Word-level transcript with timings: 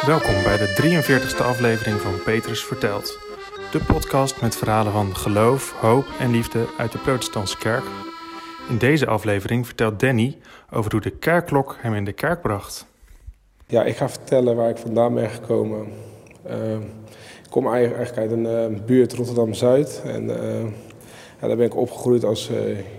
Welkom 0.00 0.42
bij 0.42 0.56
de 0.58 1.00
43ste 1.02 1.44
aflevering 1.44 2.00
van 2.00 2.22
Petrus 2.24 2.64
Vertelt. 2.64 3.18
De 3.70 3.80
podcast 3.86 4.40
met 4.40 4.56
verhalen 4.56 4.92
van 4.92 5.16
geloof, 5.16 5.72
hoop 5.72 6.04
en 6.20 6.30
liefde 6.30 6.66
uit 6.78 6.92
de 6.92 6.98
protestantse 6.98 7.58
kerk. 7.58 7.84
In 8.68 8.78
deze 8.78 9.06
aflevering 9.06 9.66
vertelt 9.66 10.00
Danny 10.00 10.38
over 10.70 10.90
hoe 10.90 11.00
de 11.00 11.10
kerkklok 11.10 11.76
hem 11.80 11.94
in 11.94 12.04
de 12.04 12.12
kerk 12.12 12.40
bracht. 12.40 12.86
Ja, 13.66 13.84
ik 13.84 13.96
ga 13.96 14.08
vertellen 14.08 14.56
waar 14.56 14.70
ik 14.70 14.76
vandaan 14.76 15.14
ben 15.14 15.30
gekomen. 15.30 15.86
Uh, 16.46 16.72
ik 17.44 17.50
kom 17.50 17.72
eigenlijk 17.72 18.16
uit 18.16 18.30
een 18.30 18.44
uh, 18.44 18.80
buurt 18.86 19.12
Rotterdam-Zuid. 19.12 20.02
En 20.04 20.24
uh, 20.24 20.62
ja, 21.40 21.46
daar 21.46 21.56
ben 21.56 21.66
ik 21.66 21.76
opgegroeid 21.76 22.24
als 22.24 22.50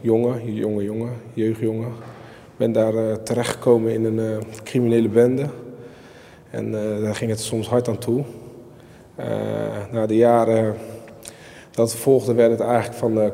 jongen, 0.02 0.54
jonge 0.54 0.84
jongen, 0.84 1.14
jeugdjongen. 1.34 1.88
Ik 1.88 2.58
ben 2.58 2.72
daar 2.72 3.24
terechtgekomen 3.24 3.94
in 3.94 4.06
een 4.06 4.44
criminele 4.64 5.10
bende. 5.10 5.50
En 6.54 6.72
daar 7.02 7.16
ging 7.16 7.30
het 7.30 7.40
soms 7.40 7.68
hard 7.68 7.88
aan 7.88 7.98
toe. 7.98 8.24
na 9.92 10.06
de 10.06 10.16
jaren 10.16 10.76
dat 11.72 11.96
volgde, 11.96 12.34
werd 12.34 12.52
het 12.52 12.60
eigenlijk 12.60 12.94
van 12.94 13.18
uh, 13.18 13.30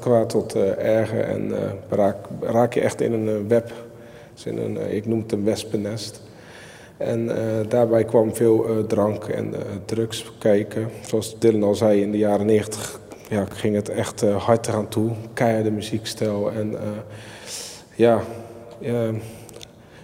kwaad 0.00 0.28
tot 0.28 0.54
erger. 0.78 1.20
En 1.20 1.52
raak, 1.88 2.16
raak, 2.40 2.72
je 2.72 2.80
echt 2.80 3.00
in 3.00 3.12
een 3.12 3.48
web. 3.48 3.72
Dus 4.34 4.46
in 4.46 4.58
een, 4.58 4.94
ik 4.94 5.06
noem 5.06 5.18
het 5.18 5.32
een 5.32 5.44
wespennest. 5.44 6.22
En 6.96 7.30
daarbij 7.68 8.04
kwam 8.04 8.34
veel 8.34 8.86
drank 8.86 9.24
en 9.24 9.54
drugs 9.84 10.32
kijken. 10.38 10.88
Zoals 11.06 11.38
Dylan 11.38 11.62
al 11.62 11.74
zei, 11.74 12.02
in 12.02 12.10
de 12.10 12.18
jaren 12.18 12.46
90 12.46 13.00
ja, 13.28 13.44
ging 13.50 13.74
het 13.74 13.88
echt 13.88 14.20
hard 14.20 14.66
eraan 14.66 14.88
toe. 14.88 15.10
Keiharde 15.32 15.70
muziekstijl 15.70 16.52
en 16.52 16.76
ja, 17.94 18.22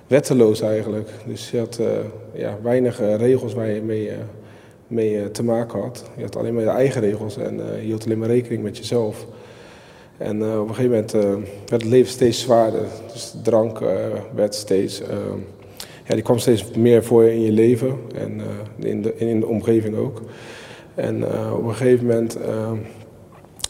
wetteloos 0.07 0.61
eigenlijk. 0.61 1.11
Dus 1.27 1.51
je 1.51 1.59
had 1.59 1.81
ja, 2.33 2.59
weinig 2.63 2.99
regels 2.99 3.55
waar 3.55 3.71
je 3.71 3.83
mee 3.83 4.11
mee 4.87 5.19
eh, 5.19 5.27
te 5.27 5.45
maken 5.45 5.81
had. 5.81 6.05
Je 6.17 6.23
had 6.23 6.37
alleen 6.37 6.55
maar 6.55 6.63
je 6.63 6.69
eigen 6.69 7.01
regels 7.01 7.37
en 7.37 7.61
eh, 7.61 7.81
je 7.81 7.87
hield 7.87 8.05
alleen 8.05 8.19
maar 8.19 8.29
rekening 8.29 8.63
met 8.63 8.77
jezelf. 8.77 9.27
En 10.17 10.43
eh, 10.43 10.61
op 10.61 10.69
een 10.69 10.75
gegeven 10.75 10.91
moment 10.91 11.13
werd 11.69 11.83
het 11.83 11.85
leven 11.85 12.13
steeds 12.13 12.41
zwaarder. 12.41 12.85
Dus 13.13 13.31
de 13.31 13.41
drank 13.43 13.79
werd 14.35 14.55
steeds, 14.55 15.03
ja, 16.07 16.15
die 16.15 16.23
kwam 16.23 16.39
steeds 16.39 16.71
meer 16.77 17.05
voor 17.05 17.25
in 17.25 17.41
je 17.41 17.53
leven 17.53 17.99
en 18.15 18.41
in, 18.77 19.03
de, 19.03 19.17
in 19.17 19.41
de 19.41 19.47
omgeving 19.47 19.97
ook. 19.97 20.23
En 20.95 21.25
op 21.53 21.65
een 21.65 21.75
gegeven 21.75 22.07
moment 22.07 22.39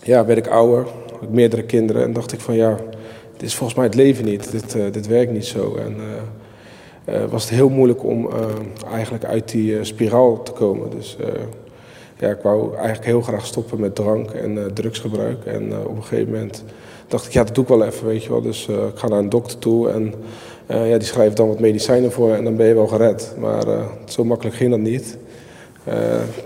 ja, 0.03 0.25
werd 0.25 0.39
ik 0.39 0.47
ouder, 0.47 0.87
had 1.13 1.23
ik 1.23 1.29
meerdere 1.29 1.63
kinderen 1.63 2.03
en 2.03 2.13
dacht 2.13 2.33
ik 2.33 2.41
van 2.41 2.55
ja, 2.55 2.77
dit 3.37 3.49
is 3.49 3.55
volgens 3.55 3.79
mij 3.79 3.87
het 3.87 3.95
leven 3.95 4.25
niet, 4.25 4.51
dit, 4.51 4.93
dit 4.93 5.07
werkt 5.07 5.33
niet 5.33 5.47
zo. 5.47 5.77
En, 5.77 5.97
uh, 7.09 7.25
was 7.31 7.43
het 7.43 7.53
heel 7.53 7.69
moeilijk 7.69 8.05
om 8.05 8.29
eigenlijk 8.93 9.25
uit 9.25 9.51
die 9.51 9.85
spiraal 9.85 10.43
te 10.43 10.53
komen. 10.53 10.91
Dus 10.91 11.17
ja, 12.19 12.29
ik 12.29 12.41
wou 12.43 12.75
eigenlijk 12.75 13.05
heel 13.05 13.21
graag 13.21 13.47
stoppen 13.47 13.81
met 13.81 13.95
drank 13.95 14.31
en 14.31 14.71
drugsgebruik. 14.75 15.45
En 15.45 15.79
op 15.87 15.97
een 15.97 16.03
gegeven 16.03 16.33
moment 16.33 16.65
dacht 17.09 17.27
ik, 17.27 17.33
ja, 17.33 17.45
dat 17.45 17.55
doe 17.55 17.65
ik 17.65 17.71
wel 17.71 17.85
even, 17.85 18.07
weet 18.07 18.23
je 18.23 18.31
wel. 18.31 18.43
Dus 18.43 18.69
ik 18.69 18.99
ga 18.99 19.09
naar 19.09 19.19
een 19.19 19.29
dokter 19.29 19.59
toe 19.59 19.91
en 19.91 20.15
ja, 20.67 20.98
die 20.98 21.07
schrijft 21.07 21.37
dan 21.37 21.48
wat 21.48 21.61
medicijnen 21.61 22.13
voor 22.13 22.35
en 22.35 22.45
dan 22.45 22.57
ben 22.57 22.67
je 22.67 22.75
wel 22.75 22.87
gered. 22.87 23.35
Maar 23.39 23.65
zo 24.05 24.25
makkelijk 24.25 24.57
ging 24.57 24.71
dat 24.71 24.81
niet. 24.81 25.19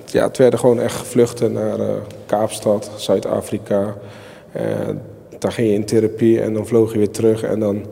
ja, 0.06 0.26
het 0.26 0.36
werden 0.36 0.58
gewoon 0.58 0.80
echt 0.80 1.06
vluchten 1.06 1.52
naar 1.52 1.78
Kaapstad, 2.26 2.90
Zuid-Afrika. 2.96 3.96
Daar 5.38 5.52
ging 5.52 5.68
je 5.68 5.74
in 5.74 5.84
therapie 5.84 6.40
en 6.40 6.52
dan 6.52 6.66
vloog 6.66 6.92
je 6.92 6.98
weer 6.98 7.10
terug 7.10 7.42
en 7.42 7.60
dan 7.60 7.84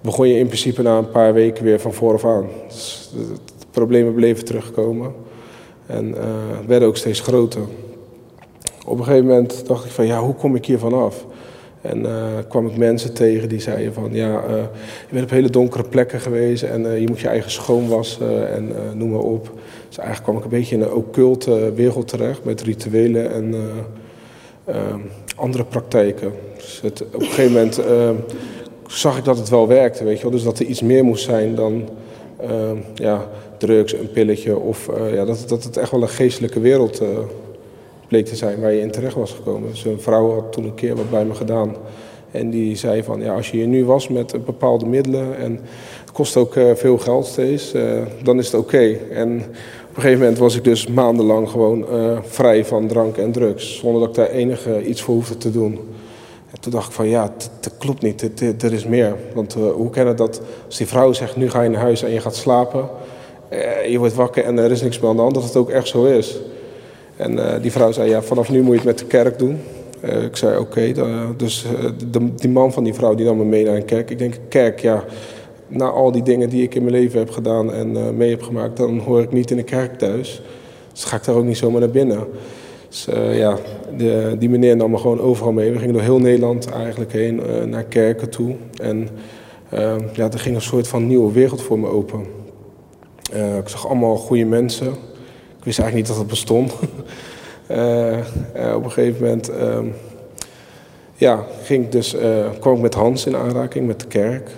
begon 0.00 0.28
je 0.28 0.38
in 0.38 0.46
principe 0.46 0.82
na 0.82 0.98
een 0.98 1.10
paar 1.10 1.34
weken 1.34 1.64
weer 1.64 1.80
van 1.80 1.92
vooraf 1.92 2.24
aan. 2.24 2.46
Dus 2.68 3.10
de, 3.14 3.34
problemen 3.70 4.14
bleven 4.14 4.44
terugkomen 4.44 5.12
en 5.86 6.08
uh, 6.08 6.24
werden 6.66 6.88
ook 6.88 6.96
steeds 6.96 7.20
groter. 7.20 7.62
Op 8.86 8.98
een 8.98 9.04
gegeven 9.04 9.26
moment 9.26 9.66
dacht 9.66 9.84
ik 9.84 9.90
van 9.90 10.06
ja, 10.06 10.20
hoe 10.22 10.34
kom 10.34 10.54
ik 10.54 10.64
hier 10.64 10.78
vanaf? 10.78 11.26
En 11.80 12.00
uh, 12.00 12.24
kwam 12.48 12.66
ik 12.66 12.76
mensen 12.76 13.14
tegen 13.14 13.48
die 13.48 13.60
zeiden 13.60 13.92
van 13.92 14.08
ja, 14.12 14.44
uh, 14.48 14.56
je 15.08 15.12
bent 15.12 15.24
op 15.24 15.30
hele 15.30 15.50
donkere 15.50 15.84
plekken 15.88 16.20
geweest 16.20 16.62
en 16.62 17.00
je 17.00 17.08
moet 17.08 17.20
je 17.20 17.28
eigen 17.28 17.50
schoon 17.50 17.88
wassen 17.88 18.52
en 18.52 18.72
noem 18.94 19.10
maar 19.10 19.20
op. 19.20 19.52
Dus 19.88 19.98
eigenlijk 19.98 20.22
kwam 20.22 20.36
ik 20.36 20.44
een 20.44 20.58
beetje 20.58 20.74
in 20.74 20.82
een 20.82 20.92
occulte 20.92 21.72
wereld 21.74 22.08
terecht 22.08 22.44
met 22.44 22.62
rituelen 22.62 23.32
en 23.32 23.54
andere 25.36 25.64
praktijken. 25.64 26.32
Dus 26.56 26.80
het, 26.82 27.02
op 27.02 27.20
een 27.20 27.26
gegeven 27.26 27.52
moment 27.52 27.80
zag 28.86 29.18
ik 29.18 29.24
dat 29.24 29.38
het 29.38 29.48
wel 29.48 29.68
werkte, 29.68 30.04
weet 30.04 30.16
je 30.16 30.22
wel. 30.22 30.30
Dus 30.30 30.42
dat 30.42 30.58
er 30.58 30.66
iets 30.66 30.82
meer 30.82 31.04
moest 31.04 31.24
zijn 31.24 31.54
dan 31.54 31.88
uh, 32.42 32.70
ja, 32.94 33.28
drugs, 33.58 33.92
een 33.92 34.10
pilletje. 34.12 34.58
Of 34.58 34.88
uh, 34.88 35.14
ja, 35.14 35.24
dat, 35.24 35.44
dat 35.46 35.64
het 35.64 35.76
echt 35.76 35.90
wel 35.90 36.02
een 36.02 36.08
geestelijke 36.08 36.60
wereld 36.60 37.02
uh, 37.02 37.08
bleek 38.08 38.26
te 38.26 38.36
zijn 38.36 38.60
waar 38.60 38.72
je 38.72 38.80
in 38.80 38.90
terecht 38.90 39.14
was 39.14 39.32
gekomen. 39.32 39.70
Dus 39.70 39.84
een 39.84 40.00
vrouw 40.00 40.32
had 40.32 40.52
toen 40.52 40.64
een 40.64 40.74
keer 40.74 40.96
wat 40.96 41.10
bij 41.10 41.24
me 41.24 41.34
gedaan. 41.34 41.76
En 42.30 42.50
die 42.50 42.76
zei 42.76 43.02
van, 43.02 43.20
ja, 43.20 43.34
als 43.34 43.50
je 43.50 43.56
hier 43.56 43.66
nu 43.66 43.84
was 43.84 44.08
met 44.08 44.44
bepaalde 44.44 44.86
middelen... 44.86 45.36
en 45.36 45.60
het 46.00 46.12
kost 46.12 46.36
ook 46.36 46.56
veel 46.74 46.98
geld 46.98 47.26
steeds, 47.26 47.74
dan 48.22 48.38
is 48.38 48.46
het 48.46 48.60
oké. 48.60 48.96
En 49.12 49.42
een 50.00 50.06
gegeven 50.06 50.20
moment 50.20 50.38
was 50.38 50.56
ik 50.56 50.64
dus 50.64 50.86
maandenlang 50.86 51.48
gewoon 51.48 51.84
vrij 52.22 52.64
van 52.64 52.86
drank 52.86 53.16
en 53.16 53.32
drugs. 53.32 53.78
Zonder 53.78 54.00
dat 54.00 54.08
ik 54.08 54.14
daar 54.14 54.30
enige 54.30 54.84
iets 54.84 55.02
voor 55.02 55.14
hoefde 55.14 55.36
te 55.36 55.50
doen. 55.50 55.78
En 56.50 56.60
toen 56.60 56.72
dacht 56.72 56.86
ik 56.86 56.92
van 56.92 57.08
ja, 57.08 57.32
dat 57.60 57.74
klopt 57.78 58.02
niet, 58.02 58.40
er 58.62 58.72
is 58.72 58.84
meer. 58.84 59.16
Want 59.34 59.56
uh, 59.56 59.70
hoe 59.70 59.90
kan 59.90 60.06
het 60.06 60.18
dat 60.18 60.40
als 60.66 60.76
die 60.76 60.86
vrouw 60.86 61.12
zegt 61.12 61.36
nu 61.36 61.50
ga 61.50 61.62
je 61.62 61.68
naar 61.68 61.80
huis 61.80 62.02
en 62.02 62.12
je 62.12 62.20
gaat 62.20 62.36
slapen, 62.36 62.88
je 63.88 63.98
wordt 63.98 64.14
wakker 64.14 64.44
en 64.44 64.58
er 64.58 64.70
is 64.70 64.82
niks 64.82 64.98
meer 65.00 65.10
aan 65.10 65.16
de 65.16 65.22
hand, 65.22 65.34
dat 65.34 65.44
het 65.44 65.56
ook 65.56 65.70
echt 65.70 65.88
zo 65.88 66.04
is. 66.04 66.40
En 67.16 67.60
die 67.62 67.72
vrouw 67.72 67.92
zei 67.92 68.08
ja, 68.10 68.22
vanaf 68.22 68.50
nu 68.50 68.62
moet 68.62 68.72
je 68.72 68.76
het 68.76 68.86
met 68.86 68.98
de 68.98 69.04
kerk 69.04 69.38
doen. 69.38 69.60
ik 70.00 70.36
zei 70.36 70.58
oké, 70.58 70.92
dus 71.36 71.66
die 72.36 72.50
man 72.50 72.72
van 72.72 72.84
die 72.84 72.94
vrouw 72.94 73.14
die 73.14 73.26
nam 73.26 73.36
me 73.36 73.44
mee 73.44 73.64
naar 73.64 73.74
een 73.74 73.84
kerk. 73.84 74.10
Ik 74.10 74.18
denk 74.18 74.34
kerk, 74.48 74.80
ja, 74.80 75.04
na 75.70 75.88
al 75.88 76.12
die 76.12 76.22
dingen 76.22 76.48
die 76.48 76.62
ik 76.62 76.74
in 76.74 76.82
mijn 76.82 76.94
leven 76.94 77.18
heb 77.18 77.30
gedaan 77.30 77.72
en 77.72 78.16
mee 78.16 78.30
heb 78.30 78.42
gemaakt, 78.42 78.76
dan 78.76 78.98
hoor 78.98 79.20
ik 79.20 79.32
niet 79.32 79.50
in 79.50 79.56
de 79.56 79.62
kerk 79.62 79.98
thuis. 79.98 80.42
Dus 80.92 81.04
ga 81.04 81.16
ik 81.16 81.24
daar 81.24 81.34
ook 81.34 81.44
niet 81.44 81.56
zomaar 81.56 81.80
naar 81.80 81.90
binnen. 81.90 82.26
Dus 82.90 83.08
uh, 83.08 83.38
ja, 83.38 83.56
de, 83.96 84.36
die 84.38 84.48
meneer 84.48 84.76
nam 84.76 84.90
me 84.90 84.98
gewoon 84.98 85.20
overal 85.20 85.52
mee. 85.52 85.72
We 85.72 85.78
gingen 85.78 85.94
door 85.94 86.02
heel 86.02 86.18
Nederland 86.18 86.70
eigenlijk 86.70 87.12
heen, 87.12 87.40
uh, 87.40 87.64
naar 87.64 87.84
kerken 87.84 88.30
toe. 88.30 88.54
En 88.82 89.08
ja, 90.12 90.30
er 90.30 90.38
ging 90.38 90.54
een 90.54 90.62
soort 90.62 90.88
van 90.88 91.06
nieuwe 91.06 91.32
wereld 91.32 91.62
voor 91.62 91.78
me 91.78 91.88
open. 91.88 92.20
ik 93.58 93.68
zag 93.68 93.86
allemaal 93.86 94.16
goede 94.16 94.44
mensen. 94.44 94.86
Ik 95.58 95.64
wist 95.64 95.78
eigenlijk 95.78 95.94
niet 95.94 96.06
dat 96.06 96.16
het 96.16 96.26
bestond. 96.26 96.72
op 98.76 98.84
een 98.84 98.90
gegeven 98.90 99.22
moment 99.22 99.48
ehm, 99.48 99.86
ja, 101.14 101.44
ging 101.62 101.84
ik 101.84 101.92
dus, 101.92 102.16
kwam 102.60 102.74
ik 102.74 102.80
met 102.80 102.94
Hans 102.94 103.26
in 103.26 103.36
aanraking, 103.36 103.86
met 103.86 104.00
de 104.00 104.06
kerk. 104.06 104.50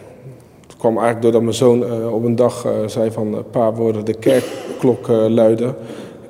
Kwam 0.83 0.99
eigenlijk 0.99 1.23
doordat 1.23 1.43
mijn 1.43 1.55
zoon 1.55 2.11
op 2.13 2.25
een 2.25 2.37
dag 2.37 2.67
zei 2.87 3.11
van... 3.11 3.45
pa, 3.51 3.73
worden 3.73 4.05
de 4.05 4.15
kerkklok 4.15 5.09
luiden 5.09 5.75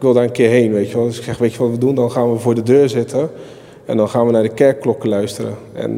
ik 0.03 0.09
wil 0.09 0.17
daar 0.17 0.27
een 0.27 0.33
keer 0.33 0.49
heen, 0.49 0.73
weet 0.73 0.91
je 0.91 0.97
wel. 0.97 1.07
Dus 1.07 1.19
ik 1.19 1.25
zeg, 1.25 1.39
weet 1.39 1.53
je 1.53 1.59
wat 1.59 1.71
we 1.71 1.79
doen? 1.79 1.95
Dan 1.95 2.11
gaan 2.11 2.33
we 2.33 2.39
voor 2.39 2.55
de 2.55 2.63
deur 2.63 2.89
zitten 2.89 3.31
en 3.85 3.97
dan 3.97 4.09
gaan 4.09 4.27
we 4.27 4.33
naar 4.33 4.43
de 4.43 4.55
kerkklokken 4.55 5.09
luisteren. 5.09 5.55
En 5.73 5.91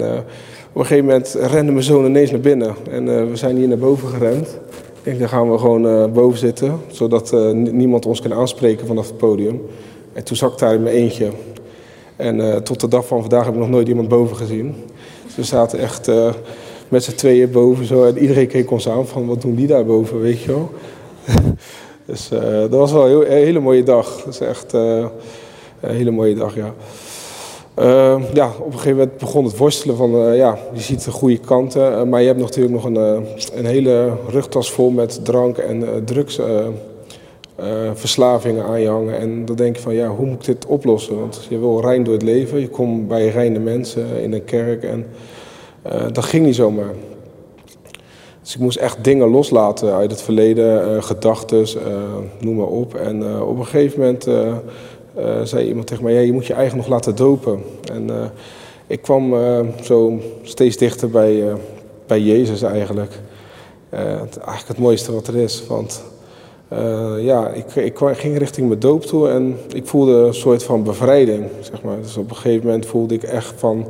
op 0.73 0.81
een 0.81 0.87
gegeven 0.87 1.05
moment 1.05 1.37
rende 1.41 1.73
mijn 1.73 1.85
zoon 1.85 2.05
ineens 2.05 2.31
naar 2.31 2.41
binnen. 2.41 2.75
En 2.91 3.31
we 3.31 3.37
zijn 3.37 3.57
hier 3.57 3.69
naar 3.69 3.79
boven 3.79 4.09
gerend. 4.09 4.49
Ik 4.49 5.03
denk, 5.03 5.19
dan 5.19 5.29
gaan 5.29 5.51
we 5.51 5.59
gewoon 5.59 6.13
boven 6.13 6.39
zitten, 6.39 6.81
zodat 6.87 7.33
niemand 7.53 8.07
ons 8.07 8.21
kan 8.21 8.35
aanspreken 8.35 8.87
vanaf 8.87 9.07
het 9.07 9.17
podium. 9.17 9.63
En 10.13 10.25
toen 10.25 10.37
zat 10.37 10.53
ik 10.53 10.59
daar 10.59 10.75
in 10.75 10.83
mijn 10.83 10.95
eentje. 10.95 11.31
En 12.17 12.63
tot 12.65 12.81
de 12.81 12.89
dag 12.89 13.07
van 13.07 13.21
vandaag 13.21 13.45
heb 13.45 13.55
ik 13.55 13.61
nog 13.61 13.69
nooit 13.69 13.89
iemand 13.89 14.09
boven 14.09 14.37
gezien. 14.37 14.75
Dus 15.25 15.37
we 15.37 15.43
zaten 15.43 15.79
echt 15.79 16.11
met 16.95 17.05
z'n 17.05 17.15
tweeën 17.15 17.51
boven 17.51 17.85
zo. 17.85 18.05
En 18.05 18.19
iedereen 18.19 18.47
keek 18.47 18.71
ons 18.71 18.89
aan 18.89 19.07
van, 19.07 19.27
wat 19.27 19.41
doen 19.41 19.55
die 19.55 19.67
daar 19.67 19.85
boven, 19.85 20.21
weet 20.21 20.41
je 20.41 20.53
wel. 20.53 20.71
Dus 22.07 22.31
uh, 22.33 22.41
dat 22.41 22.71
was 22.71 22.93
wel 22.93 23.27
een, 23.27 23.33
hele 23.33 23.61
mooie 23.61 23.83
dag. 23.83 24.23
Dat 24.25 24.35
is 24.35 24.41
echt 24.41 24.75
uh, 24.75 25.07
een 25.81 25.95
hele 25.95 26.11
mooie 26.11 26.35
dag, 26.35 26.55
ja. 26.55 26.75
Uh, 27.79 28.23
ja, 28.35 28.53
op 28.59 28.67
een 28.67 28.73
gegeven 28.73 28.97
moment 28.97 29.19
begon 29.19 29.45
het 29.45 29.57
worstelen 29.57 29.97
van, 29.97 30.37
ja, 30.37 30.59
je 30.75 30.81
ziet 30.81 31.05
de 31.05 31.11
goede 31.11 31.39
kanten, 31.39 32.09
maar 32.09 32.21
je 32.21 32.27
hebt 32.27 32.41
natuurlijk 32.41 32.75
nog 32.75 32.85
een, 32.85 32.97
een 33.55 33.67
hele 33.67 34.13
rugtas 34.29 34.73
vol 34.73 34.91
met 34.91 35.25
drank 35.25 35.59
en 35.59 36.05
drugsverslavingen 36.05 38.65
aan 38.65 38.81
je 38.81 38.89
hangen. 38.89 39.19
En 39.19 39.45
dan 39.45 39.57
denk 39.57 39.77
je 39.77 39.83
van, 39.83 39.95
ja, 39.95 40.09
hoe 40.09 40.27
moet 40.27 40.49
ik 40.49 40.55
dit 40.55 40.67
oplossen? 40.67 41.21
Want 41.21 41.47
je 41.49 41.59
wil 41.59 41.81
rein 41.81 42.05
door 42.05 42.15
het 42.15 42.23
leven, 42.23 42.61
je 42.61 42.69
komt 42.69 43.09
bij 43.09 43.29
reine 43.29 43.59
mensen 43.59 44.23
in 44.23 44.33
een 44.33 44.45
kerk 44.45 44.83
en 44.83 45.07
dat 46.13 46.25
ging 46.25 46.47
niet 46.47 46.55
zomaar. 46.55 46.95
Dus 48.43 48.55
ik 48.55 48.61
moest 48.61 48.77
echt 48.77 49.05
dingen 49.05 49.29
loslaten 49.29 49.95
uit 49.95 50.11
het 50.11 50.23
verleden, 50.23 50.95
uh, 50.95 51.03
gedachten, 51.03 51.61
uh, 51.61 51.85
noem 52.41 52.57
maar 52.57 52.67
op. 52.67 52.95
En 52.95 53.43
op 53.43 53.59
een 53.59 53.67
gegeven 53.67 54.01
moment 54.01 54.29
zei 55.49 55.67
iemand 55.67 55.87
tegen 55.87 56.05
mij, 56.05 56.13
ja, 56.13 56.21
je 56.21 56.33
moet 56.33 56.47
je 56.47 56.55
eigen 56.55 56.77
nog 56.77 56.87
laten 56.87 57.17
dopen. 57.17 57.63
En 57.93 58.11
ik 58.87 59.03
kwam 59.03 59.35
zo 59.83 60.19
steeds 60.43 60.77
dichter 60.77 61.11
bij, 61.11 61.45
bij 62.07 62.21
Jezus 62.21 62.63
eigenlijk. 62.63 63.13
Eigenlijk 63.91 64.69
het 64.69 64.79
mooiste 64.79 65.13
wat 65.13 65.27
er 65.27 65.37
is. 65.37 65.67
Want 65.67 66.03
ja, 67.21 67.49
ik, 67.49 67.75
ik 67.75 67.99
ging 67.99 68.39
richting 68.39 68.69
mijn 68.69 68.81
doop 68.81 69.03
toe 69.03 69.29
en 69.29 69.57
ik 69.75 69.87
voelde 69.87 70.13
een 70.13 70.35
soort 70.35 70.63
van 70.63 70.83
bevrijding. 70.83 71.45
Zeg 71.61 71.83
maar. 71.83 71.97
Dus 72.03 72.17
op 72.17 72.31
een 72.31 72.37
gegeven 72.37 72.67
moment 72.67 72.87
voelde 72.87 73.15
ik 73.15 73.23
echt 73.23 73.55
van, 73.57 73.87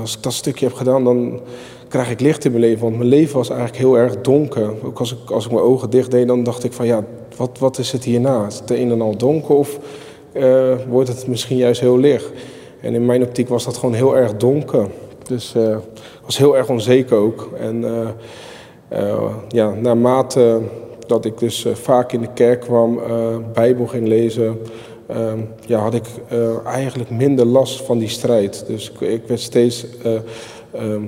als 0.00 0.16
ik 0.16 0.22
dat 0.22 0.32
stukje 0.32 0.66
heb 0.66 0.74
gedaan, 0.74 1.04
dan 1.04 1.40
krijg 1.88 2.10
ik 2.10 2.20
licht 2.20 2.44
in 2.44 2.50
mijn 2.50 2.62
leven. 2.62 2.82
Want 2.82 2.96
mijn 2.96 3.08
leven 3.08 3.36
was 3.36 3.48
eigenlijk 3.48 3.78
heel 3.78 3.98
erg 3.98 4.20
donker. 4.20 4.72
Ook 4.84 4.98
als 4.98 5.12
ik, 5.12 5.30
als 5.30 5.44
ik 5.44 5.50
mijn 5.50 5.64
ogen 5.64 5.90
dicht 5.90 6.10
deed, 6.10 6.26
dan 6.26 6.44
dacht 6.44 6.64
ik 6.64 6.72
van 6.72 6.86
ja, 6.86 7.04
wat, 7.36 7.58
wat 7.58 7.78
is 7.78 7.92
het 7.92 8.04
hierna? 8.04 8.46
Is 8.46 8.58
het 8.58 8.70
een 8.70 8.90
en 8.90 9.00
al 9.00 9.16
donker 9.16 9.54
of 9.54 9.78
uh, 10.32 10.74
wordt 10.88 11.08
het 11.08 11.26
misschien 11.26 11.56
juist 11.56 11.80
heel 11.80 11.98
licht? 11.98 12.30
En 12.80 12.94
in 12.94 13.06
mijn 13.06 13.22
optiek 13.22 13.48
was 13.48 13.64
dat 13.64 13.76
gewoon 13.76 13.94
heel 13.94 14.16
erg 14.16 14.36
donker. 14.36 14.86
Dus 15.26 15.54
uh, 15.56 15.76
was 16.24 16.38
heel 16.38 16.56
erg 16.56 16.68
onzeker 16.68 17.16
ook. 17.16 17.50
En 17.60 17.84
ja, 19.48 19.74
naarmate 19.74 20.60
dat 21.06 21.24
ik 21.24 21.38
dus 21.38 21.66
vaak 21.72 22.12
in 22.12 22.20
de 22.20 22.32
kerk 22.34 22.60
kwam, 22.60 23.00
Bijbel 23.52 23.86
ging 23.86 24.06
lezen, 24.06 24.58
ehm, 25.06 25.38
ja, 25.66 25.78
had 25.78 25.94
ik 25.94 26.06
eigenlijk 26.64 27.10
minder 27.10 27.46
last 27.46 27.80
van 27.80 27.98
die 27.98 28.08
strijd. 28.08 28.64
Dus 28.66 28.90
ik, 28.90 29.00
ik 29.00 29.22
werd 29.26 29.40
steeds 29.40 29.86
ehm, 30.72 31.02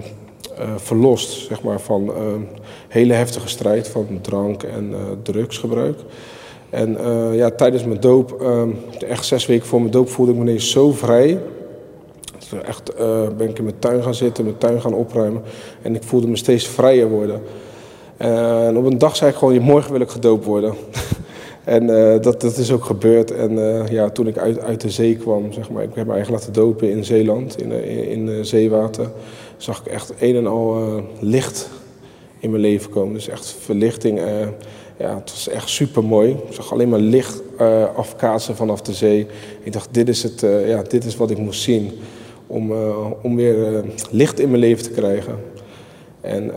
verlost 0.76 1.46
zeg 1.46 1.62
maar, 1.62 1.80
van 1.80 2.12
ehm, 2.14 2.40
hele 2.88 3.12
heftige 3.12 3.48
strijd 3.48 3.88
van 3.88 4.18
drank 4.22 4.62
en 4.62 4.94
drugsgebruik. 5.22 5.98
En 6.70 6.98
ja, 7.32 7.50
tijdens 7.50 7.84
mijn 7.84 8.00
doop, 8.00 8.44
echt 9.08 9.24
zes 9.24 9.46
weken 9.46 9.66
voor 9.66 9.80
mijn 9.80 9.92
doop, 9.92 10.08
voelde 10.08 10.32
ik 10.32 10.38
me 10.38 10.44
ineens 10.44 10.70
zo 10.70 10.92
vrij. 10.92 11.38
Echt 12.64 12.92
uh, 13.00 13.28
ben 13.36 13.48
ik 13.48 13.58
in 13.58 13.64
mijn 13.64 13.78
tuin 13.78 14.02
gaan 14.02 14.14
zitten, 14.14 14.44
mijn 14.44 14.58
tuin 14.58 14.80
gaan 14.80 14.94
opruimen. 14.94 15.42
En 15.82 15.94
ik 15.94 16.02
voelde 16.02 16.26
me 16.26 16.36
steeds 16.36 16.66
vrijer 16.66 17.08
worden. 17.08 17.40
En 18.16 18.76
op 18.76 18.84
een 18.84 18.98
dag 18.98 19.16
zei 19.16 19.30
ik 19.30 19.36
gewoon, 19.36 19.60
morgen 19.60 19.92
wil 19.92 20.00
ik 20.00 20.08
gedoopt 20.08 20.44
worden. 20.44 20.74
en 21.66 21.82
uh, 21.82 22.20
dat, 22.20 22.40
dat 22.40 22.56
is 22.56 22.72
ook 22.72 22.84
gebeurd. 22.84 23.30
En 23.30 23.52
uh, 23.52 23.88
ja, 23.88 24.10
toen 24.10 24.26
ik 24.26 24.38
uit, 24.38 24.60
uit 24.60 24.80
de 24.80 24.90
zee 24.90 25.16
kwam, 25.16 25.52
zeg 25.52 25.70
maar, 25.70 25.82
ik 25.82 25.94
heb 25.94 26.06
me 26.06 26.12
eigenlijk 26.12 26.42
laten 26.42 26.62
dopen 26.62 26.90
in 26.90 27.04
Zeeland, 27.04 27.60
in, 27.60 27.70
in, 27.70 28.28
in 28.28 28.44
zeewater, 28.44 29.10
zag 29.56 29.80
ik 29.80 29.92
echt 29.92 30.12
een 30.18 30.36
en 30.36 30.46
al 30.46 31.02
licht 31.20 31.68
in 32.38 32.50
mijn 32.50 32.62
leven 32.62 32.90
komen. 32.90 33.14
Dus 33.14 33.28
echt 33.28 33.56
verlichting. 33.60 34.18
ja, 34.98 35.14
het 35.14 35.30
was 35.30 35.48
echt 35.48 35.68
super 35.68 36.04
mooi. 36.04 36.30
Ik 36.30 36.52
zag 36.52 36.72
alleen 36.72 36.88
maar 36.88 36.98
licht 36.98 37.42
afkaatsen 37.96 38.56
vanaf 38.56 38.82
de 38.82 38.92
zee. 38.92 39.26
Ik 39.62 39.72
dacht, 39.72 39.88
dit 39.94 40.08
is, 40.08 40.22
het, 40.22 40.40
ja, 40.66 40.82
dit 40.82 41.04
is 41.04 41.16
wat 41.16 41.30
ik 41.30 41.38
moest 41.38 41.62
zien 41.62 41.90
om, 42.46 42.72
om 43.22 43.36
weer 43.36 43.84
licht 44.10 44.40
in 44.40 44.48
mijn 44.48 44.60
leven 44.60 44.84
te 44.84 44.90
krijgen. 44.90 45.34
En 46.20 46.52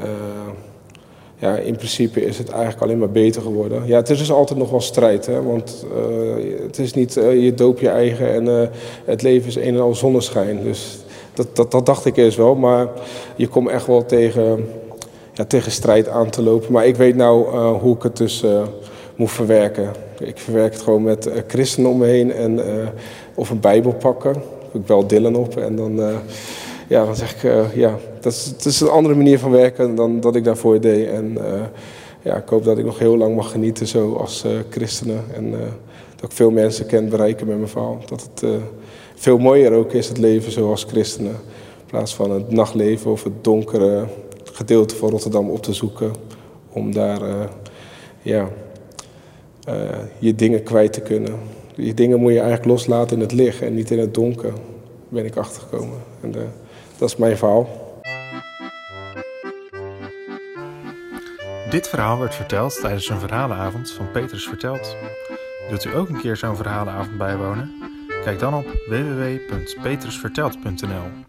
ja, 1.40 1.58
in 1.58 1.76
principe 1.76 2.26
is 2.26 2.38
het 2.38 2.50
eigenlijk 2.50 2.82
alleen 2.82 2.98
maar 2.98 3.10
beter 3.10 3.42
geworden. 3.42 3.84
Ja, 3.86 3.96
het 3.96 4.10
is 4.10 4.18
dus 4.18 4.32
altijd 4.32 4.60
nog 4.60 4.70
wel 4.70 4.82
strijd, 4.82 5.26
hè, 5.26 5.44
want 5.44 5.86
het 6.62 6.80
is 6.80 6.94
niet 6.94 7.14
je 7.14 7.54
doop 7.56 7.80
je 7.80 7.90
eigen 7.90 8.34
en 8.34 8.70
het 9.06 9.22
leven 9.22 9.48
is 9.48 9.56
een 9.56 9.74
en 9.74 9.80
al 9.80 9.96
zonneschijn. 9.96 10.64
Dus 10.64 10.98
dat, 11.34 11.56
dat, 11.56 11.72
dat 11.72 11.86
dacht 11.86 12.06
ik 12.06 12.18
eerst 12.18 12.38
wel, 12.38 12.56
maar 12.56 12.88
je 13.36 13.48
komt 13.48 13.70
echt 13.70 13.88
wel 13.88 14.06
tegen, 14.06 14.66
ja, 15.34 15.46
tegen 15.46 15.72
strijd 15.72 16.08
aan 16.08 16.30
te 16.30 16.42
lopen. 16.42 16.72
Maar 16.72 16.88
ik 16.88 16.96
weet 16.96 17.16
nou 17.16 17.58
hoe 17.78 17.96
ik 17.96 18.04
het 18.04 18.18
dus 18.18 18.46
moet 19.16 19.32
verwerken. 19.32 19.92
Ik 20.20 20.38
verwerk 20.38 20.74
het 20.74 20.82
gewoon 20.82 21.04
met 21.04 21.30
christenen 21.48 21.92
om 21.92 21.98
me 21.98 22.06
heen 22.06 22.32
en, 22.32 22.60
of 23.34 23.50
een 23.50 23.60
bijbel 23.60 23.94
pakken 23.94 24.36
ik 24.72 24.86
bel 24.86 25.08
Dylan 25.08 25.36
op 25.36 25.58
en 25.58 25.76
dan, 25.76 26.02
ja, 26.88 27.06
dan 27.06 27.16
zeg 27.16 27.44
ik, 27.44 27.52
ja, 27.74 27.98
dat 28.22 28.34
is, 28.34 28.46
het 28.46 28.66
is 28.66 28.80
een 28.80 28.90
andere 28.90 29.16
manier 29.16 29.40
van 29.40 29.52
werken 29.52 29.96
dan 29.96 30.20
dat 30.20 30.36
ik 30.36 30.44
daarvoor 30.44 30.82
deed. 30.82 31.08
En 31.08 31.32
uh, 31.32 31.62
ja, 32.22 32.36
ik 32.36 32.50
hoop 32.50 32.64
dat 32.64 32.78
ik 32.78 32.86
nog 32.86 33.00
heel 33.00 33.18
lang 33.18 33.36
mag 33.36 33.52
genieten 33.52 33.88
zo 33.88 34.14
als 34.14 34.46
christenen. 34.70 35.24
En 35.34 35.52
dat 36.16 36.30
ik 36.30 36.36
veel 36.36 36.52
mensen 36.52 36.86
kan 36.86 37.10
bereiken 37.10 37.48
met 37.48 37.58
mijn 37.58 37.70
verhaal. 37.70 38.00
Dat 38.06 38.30
het 38.34 38.52
veel 39.16 39.38
mooier 39.38 39.72
ook 39.72 39.94
is, 39.94 40.08
het 40.08 40.18
leven 40.18 40.52
zoals 40.52 40.84
christenen. 40.84 41.32
In 41.32 41.86
plaats 41.86 42.16
van 42.16 42.32
het 42.32 42.52
nachtleven 42.52 43.12
of 43.12 43.24
het 43.24 43.44
donkere 43.44 44.06
gedeelte 44.44 44.96
van 44.96 45.10
Rotterdam 45.10 45.50
op 45.50 45.64
te 45.64 45.74
zoeken. 45.74 46.12
Om 46.70 46.94
daar, 46.94 47.22
ja, 48.22 48.50
je 50.20 50.36
dingen 50.36 50.64
kwijt 50.64 50.94
te 50.94 51.02
kunnen. 51.02 51.40
Die 51.76 51.94
dingen 51.94 52.20
moet 52.20 52.32
je 52.32 52.40
eigenlijk 52.40 52.70
loslaten 52.70 53.16
in 53.16 53.22
het 53.22 53.32
licht 53.32 53.62
en 53.62 53.74
niet 53.74 53.92
in 53.92 54.00
het 54.00 54.14
donker, 54.14 54.54
ben 55.10 55.26
ik 55.26 55.36
achtergekomen. 55.36 55.98
En 56.22 56.32
dat 56.98 57.10
is 57.10 57.16
mijn 57.16 57.38
verhaal. 57.38 57.89
Dit 61.70 61.90
verhaal 61.90 62.20
werd 62.20 62.36
verteld 62.36 62.80
tijdens 62.82 63.10
een 63.10 63.20
verhalenavond 63.20 63.92
van 63.92 64.12
Petrus 64.12 64.48
Verteld. 64.48 64.96
Wilt 65.68 65.86
u 65.86 65.96
ook 65.96 66.10
een 66.10 66.22
keer 66.22 66.38
zo'n 66.38 66.56
verhalenavond 66.56 67.18
bijwonen? 67.18 67.72
Kijk 68.24 68.40
dan 68.40 68.54
op 68.54 68.66
www.petrusverteld.nl 68.88 71.29